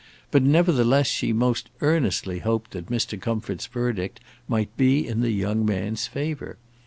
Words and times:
But, 0.31 0.41
nevertheless, 0.41 1.05
she 1.05 1.31
most 1.31 1.69
earnestly 1.79 2.39
hoped 2.39 2.71
that 2.71 2.87
Mr. 2.89 3.21
Comfort's 3.21 3.67
verdict 3.67 4.19
might 4.47 4.75
be 4.75 5.07
in 5.07 5.21
the 5.21 5.29
young 5.29 5.63
man's 5.63 6.07
favour. 6.07 6.57